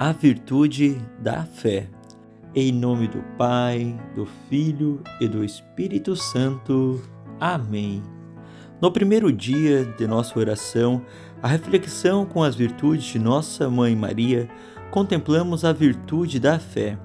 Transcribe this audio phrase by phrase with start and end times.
[0.00, 1.86] a virtude da fé.
[2.54, 7.02] Em nome do Pai, do Filho e do Espírito Santo.
[7.38, 8.02] Amém.
[8.80, 11.04] No primeiro dia de nossa oração,
[11.42, 14.48] a reflexão com as virtudes de Nossa Mãe Maria,
[14.90, 16.98] contemplamos a virtude da fé.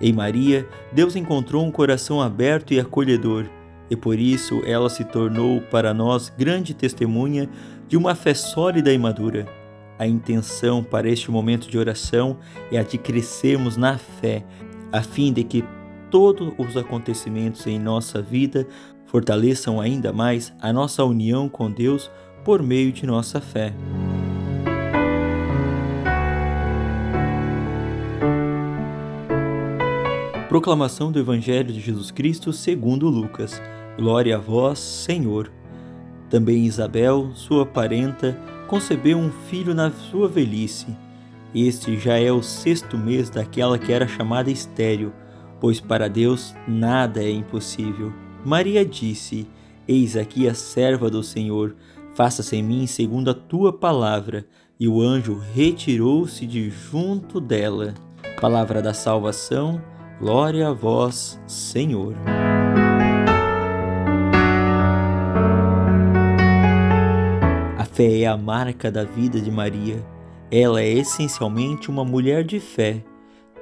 [0.00, 3.46] Em Maria, Deus encontrou um coração aberto e acolhedor,
[3.90, 7.50] e por isso ela se tornou para nós grande testemunha
[7.88, 9.57] de uma fé sólida e madura.
[9.98, 12.38] A intenção para este momento de oração
[12.70, 14.44] é a de crescermos na fé,
[14.92, 15.64] a fim de que
[16.10, 18.66] todos os acontecimentos em nossa vida
[19.06, 22.10] fortaleçam ainda mais a nossa união com Deus
[22.44, 23.74] por meio de nossa fé.
[30.48, 33.60] Proclamação do Evangelho de Jesus Cristo segundo Lucas.
[33.98, 35.52] Glória a vós, Senhor.
[36.30, 38.34] Também Isabel, sua parenta,
[38.68, 40.96] concebeu um filho na sua velhice.
[41.54, 45.12] Este já é o sexto mês daquela que era chamada estéril,
[45.58, 48.12] pois para Deus nada é impossível.
[48.44, 49.48] Maria disse:
[49.88, 51.74] Eis aqui a serva do Senhor,
[52.14, 54.46] faça-se em mim segundo a tua palavra.
[54.78, 57.94] E o anjo retirou-se de junto dela.
[58.40, 59.82] Palavra da salvação,
[60.20, 62.14] glória a vós, Senhor.
[67.98, 70.00] Fé é a marca da vida de Maria.
[70.52, 73.02] Ela é essencialmente uma mulher de fé.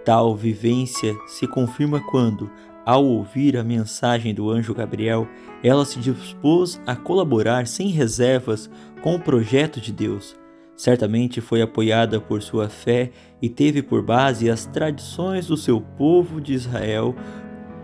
[0.04, 2.50] Tal vivência se confirma quando,
[2.84, 5.26] ao ouvir a mensagem do anjo Gabriel,
[5.64, 8.68] ela se dispôs a colaborar sem reservas
[9.02, 10.36] com o projeto de Deus.
[10.76, 16.42] Certamente foi apoiada por sua fé e teve por base as tradições do seu povo
[16.42, 17.16] de Israel,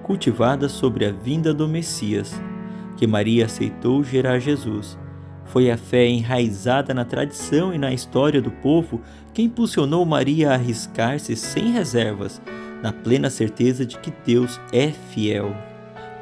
[0.03, 2.39] cultivadas sobre a vinda do Messias,
[2.98, 5.00] que Maria aceitou gerar Jesus.
[5.53, 9.03] Foi a fé enraizada na tradição e na história do povo
[9.34, 12.41] que impulsionou Maria a arriscar-se sem reservas,
[12.83, 15.55] na plena certeza de que Deus é fiel.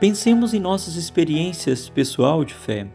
[0.00, 2.88] Pensemos em nossas experiências pessoal de fé.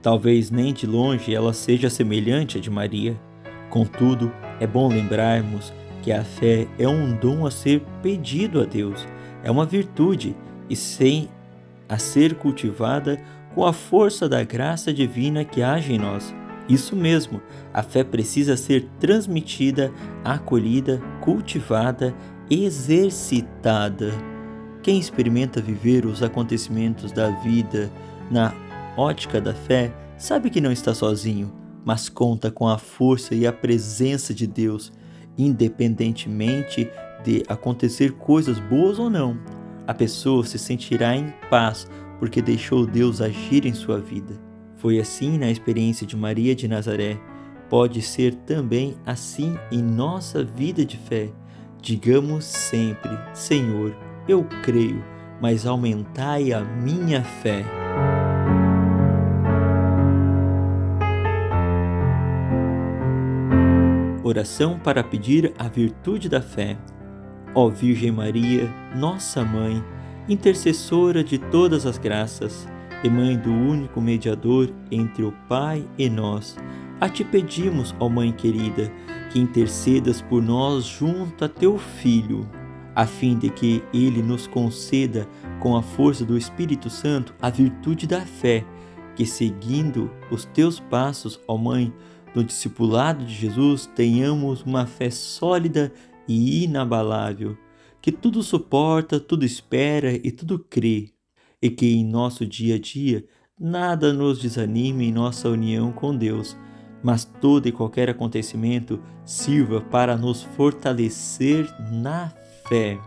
[0.00, 3.20] Talvez nem de longe ela seja semelhante à de Maria.
[3.68, 9.04] Contudo, é bom lembrarmos que a fé é um dom a ser pedido a Deus,
[9.42, 10.36] é uma virtude
[10.70, 11.28] e sem
[11.88, 13.20] a ser cultivada
[13.54, 16.34] com a força da graça divina que age em nós.
[16.68, 17.40] Isso mesmo,
[17.72, 19.92] a fé precisa ser transmitida,
[20.24, 22.14] acolhida, cultivada,
[22.48, 24.12] exercitada.
[24.82, 27.90] Quem experimenta viver os acontecimentos da vida
[28.30, 28.54] na
[28.96, 31.52] ótica da fé sabe que não está sozinho,
[31.84, 34.92] mas conta com a força e a presença de Deus,
[35.36, 36.88] independentemente
[37.24, 39.38] de acontecer coisas boas ou não.
[39.86, 41.88] A pessoa se sentirá em paz
[42.22, 44.40] porque deixou Deus agir em sua vida.
[44.76, 47.18] Foi assim na experiência de Maria de Nazaré.
[47.68, 51.30] Pode ser também assim em nossa vida de fé.
[51.80, 53.92] Digamos sempre: Senhor,
[54.28, 55.04] eu creio,
[55.40, 57.64] mas aumentai a minha fé.
[64.22, 66.78] Oração para pedir a virtude da fé.
[67.52, 69.82] Ó Virgem Maria, nossa mãe,
[70.28, 72.68] intercessora de todas as graças
[73.02, 76.56] e mãe do único mediador entre o Pai e nós,
[77.00, 78.92] a ti pedimos, ó Mãe querida,
[79.30, 82.48] que intercedas por nós junto a teu Filho,
[82.94, 85.26] a fim de que ele nos conceda,
[85.58, 88.64] com a força do Espírito Santo, a virtude da fé,
[89.16, 91.92] que seguindo os teus passos, ó Mãe,
[92.34, 95.92] no discipulado de Jesus, tenhamos uma fé sólida
[96.28, 97.58] e inabalável
[98.02, 101.10] que tudo suporta, tudo espera e tudo crê,
[101.62, 103.24] e que em nosso dia a dia
[103.58, 106.56] nada nos desanime em nossa união com Deus,
[107.00, 112.32] mas todo e qualquer acontecimento sirva para nos fortalecer na
[112.68, 112.98] fé.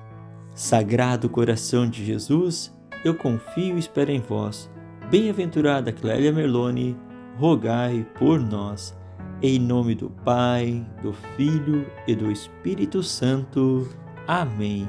[0.54, 2.74] Sagrado coração de Jesus,
[3.04, 4.72] eu confio e espero em vós.
[5.12, 6.96] Bem-aventurada Clélia Merlone,
[7.38, 8.98] rogai por nós.
[9.42, 13.88] Em nome do Pai, do Filho e do Espírito Santo.
[14.28, 14.88] Amém.